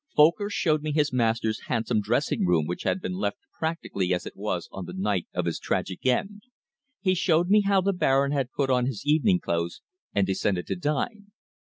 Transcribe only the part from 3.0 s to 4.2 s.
left practically